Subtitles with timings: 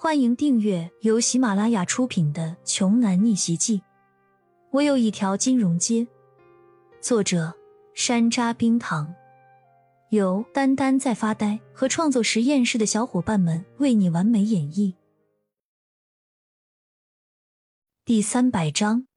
[0.00, 3.78] 欢迎订阅由喜马拉雅出品的《穷男逆袭记》。
[4.70, 6.06] 我有一条金融街。
[7.00, 7.52] 作者：
[7.94, 9.12] 山楂冰糖，
[10.10, 14.94] 由丹丹在发呆和创作实验室的小伙伴们为你完美演绎。
[18.04, 19.08] 第三百章，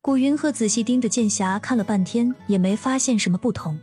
[0.00, 3.78] 古云鹤仔细盯着剑侠看了半天，也没发现什么不同。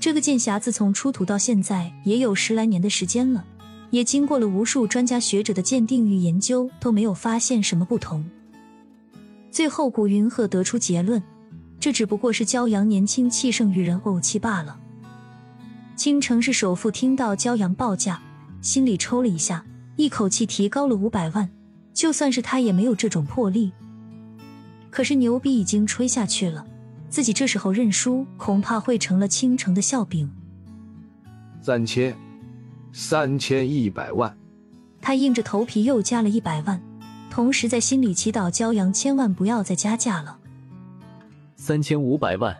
[0.00, 3.44] 这个剑侠自从出土到现在，也有十来年的时间了。
[3.94, 8.28] 也经过了无数专家学者的鉴定与研究，都没有发现什么不同。
[9.52, 11.22] 最后，古云鹤得出结论：
[11.78, 14.80] 这只不过是骄阳年轻气盛与人怄气罢了。
[15.94, 18.20] 青城市首富听到骄阳报价，
[18.60, 19.64] 心里抽了一下，
[19.94, 21.48] 一口气提高了五百万。
[21.92, 23.70] 就算是他，也没有这种魄力。
[24.90, 26.66] 可是牛逼已经吹下去了，
[27.08, 30.28] 自己这时候认输，恐怕会成了青城的笑柄。
[31.62, 32.12] 三千。
[32.96, 34.38] 三千一百万，
[35.00, 36.80] 他硬着头皮又加了一百万，
[37.28, 40.38] 同时在心里祈祷骄阳千万不要再加价了。
[41.56, 42.56] 三千五百万，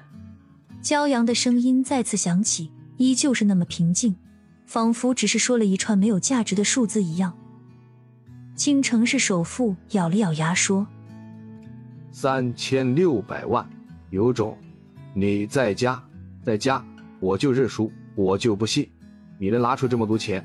[0.83, 4.17] 骄阳的声音再次响起，依旧是那么平静，
[4.67, 7.33] 仿佛只是说了一串没有价值的数字一样。
[8.57, 10.85] 青城市首富咬了咬牙说
[12.11, 13.65] ：“三千六百万，
[14.11, 14.59] 有种，
[15.15, 16.03] 你再加
[16.43, 16.85] 再加，
[17.21, 18.91] 我就认输，我就不信。”
[19.45, 20.43] 你能拿出这么多钱？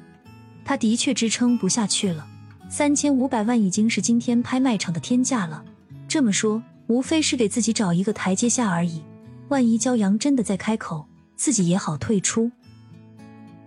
[0.66, 2.28] 他的确支撑不下去了。
[2.70, 5.64] 三千五百万已经是今天拍卖场的天价了。
[6.06, 9.02] 这么说，无非是给自己找一个台阶下而已。
[9.48, 12.52] 万一骄阳真的再开口，自己也好退出。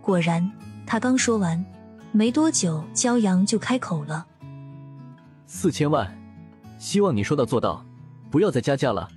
[0.02, 0.52] 果然，
[0.84, 1.64] 他刚说完，
[2.12, 4.26] 没多久，骄阳就开口了
[5.48, 6.14] ：“四千万，
[6.78, 7.82] 希望你说到做到，
[8.30, 9.08] 不要再加价了。”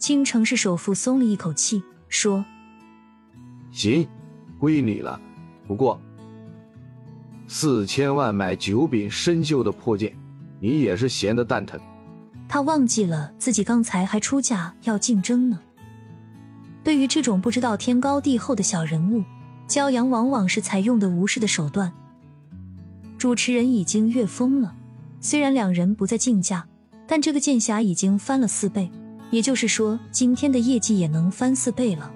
[0.00, 2.42] 青城市首富松了一口气，说
[3.70, 4.08] ：“行。”
[4.56, 5.20] 归你了，
[5.66, 6.00] 不过
[7.46, 10.14] 四千万买九柄生锈的破剑，
[10.60, 11.78] 你也是闲得蛋疼。
[12.48, 15.58] 他忘记了自己刚才还出价要竞争呢。
[16.82, 19.24] 对于这种不知道天高地厚的小人物，
[19.66, 21.92] 骄阳往往是采用的无视的手段。
[23.16, 24.74] 主持人已经越疯了，
[25.20, 26.66] 虽然两人不再竞价，
[27.06, 28.90] 但这个剑侠已经翻了四倍，
[29.30, 32.12] 也就是说今天的业绩也能翻四倍了。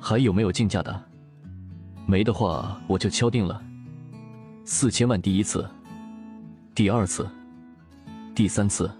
[0.00, 1.04] 还有没有竞价的？
[2.12, 3.58] 没的话，我就敲定了。
[4.66, 5.66] 四千万第一次，
[6.74, 7.26] 第二次，
[8.34, 8.90] 第三次。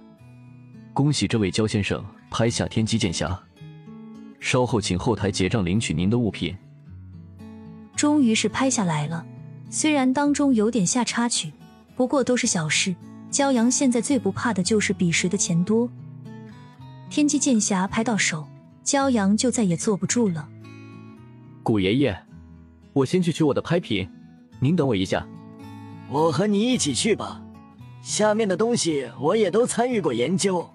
[0.95, 3.39] 恭喜这位焦先生拍下天机剑侠。
[4.41, 6.57] 稍后请后台结账领取您的物品。
[7.95, 9.27] 终于是拍下来了，
[9.69, 11.53] 虽然当中有点下插曲，
[11.95, 12.97] 不过都是小事。
[13.31, 15.87] 骄阳现在最不怕的就是比谁的钱多。
[17.11, 18.49] 天机剑侠拍到手，
[18.83, 20.49] 骄阳就再也坐不住了。
[21.63, 22.19] 古爷爷。
[22.93, 24.09] 我先去取我的拍品，
[24.61, 25.27] 您等我一下。
[26.11, 27.43] 我和你一起去吧，
[28.03, 30.69] 下面的东西我也都参与过研究。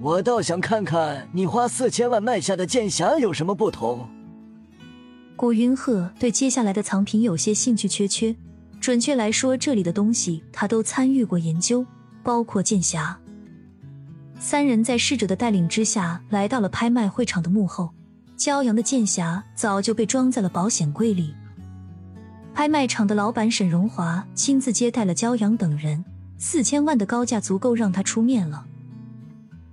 [0.00, 4.08] 我倒想看看你花四千万卖下的剑侠有什么不同。
[5.36, 8.34] 古云鹤对接下来的藏品有些兴趣缺缺，
[8.80, 11.84] 准确来说，这里的东西他都参与过研究，
[12.22, 13.18] 包括剑侠。
[14.38, 17.90] 三人在侍者的带领之下来到了拍卖会场的幕后。
[18.40, 21.34] 骄阳的剑匣早就被装在了保险柜里。
[22.54, 26.02] 拍卖场的老板沈荣华亲自接待了骄阳等人，
[26.38, 28.64] 四千万的高价足够让他出面了。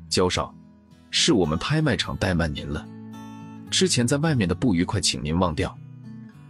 [0.09, 0.53] 焦少，
[1.09, 2.85] 是我们拍卖场怠慢您了。
[3.71, 5.73] 之前在外面的不愉快，请您忘掉。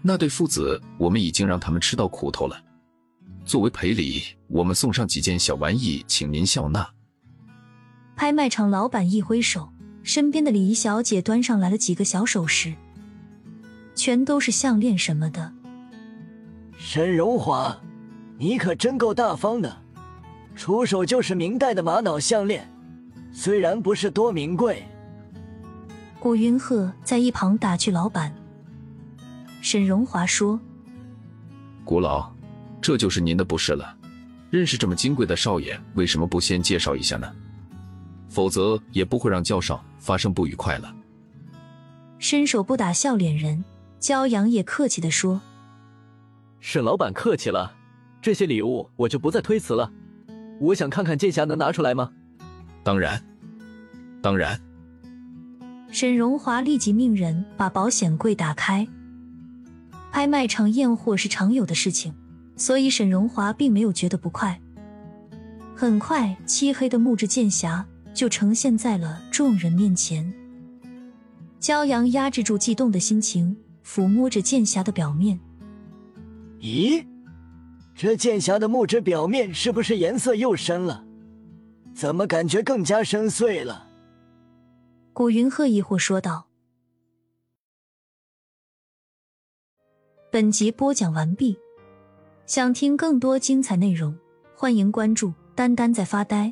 [0.02, 2.60] 那对父子，我们已经让他们吃到苦头了。
[3.46, 6.90] 作为赔礼，我们送上几件小玩意，请您笑纳。
[8.16, 9.70] 拍卖场老板一挥手。
[10.08, 12.74] 身边的礼仪小姐端上来了几个小首饰，
[13.94, 15.52] 全都是项链什么的。
[16.78, 17.78] 沈荣华，
[18.38, 19.78] 你可真够大方的，
[20.56, 22.66] 出手就是明代的玛瑙项链，
[23.34, 24.82] 虽然不是多名贵。
[26.22, 28.34] 古云鹤在一旁打趣老板。
[29.62, 30.58] 沈荣华说
[31.84, 32.34] ：“古老，
[32.80, 33.94] 这就是您的不是了。
[34.50, 37.30] 认识这么金贵的少爷，为什么不先介绍一下呢？”
[38.28, 40.94] 否则也不会让焦少发生不愉快了。
[42.20, 43.64] 伸手不打笑脸人，
[44.00, 45.42] 骄阳也客气的说
[46.60, 47.76] ：“沈老板客气了，
[48.22, 49.92] 这些礼物我就不再推辞了。
[50.60, 52.12] 我想看看剑侠能拿出来吗
[52.84, 53.24] ？”“当然，
[54.22, 54.60] 当然。”
[55.92, 58.88] 沈荣华立即命人把保险柜打开。
[60.12, 62.14] 拍卖场验货是常有的事情，
[62.56, 64.60] 所以沈荣华并没有觉得不快。
[65.76, 67.84] 很快，漆黑的木质剑匣。
[68.18, 70.34] 就呈现在了众人面前。
[71.60, 73.56] 骄阳压制住悸动的心情，
[73.86, 75.40] 抚摸着剑匣的表面。
[76.60, 77.06] 咦，
[77.94, 81.06] 这剑匣的木质表面是不是颜色又深了？
[81.94, 83.88] 怎么感觉更加深邃了？
[85.14, 86.48] 古云鹤疑惑说道。
[90.32, 91.56] 本集播讲完毕，
[92.48, 94.18] 想听更多精彩内容，
[94.56, 96.52] 欢迎关注“丹丹在发呆”。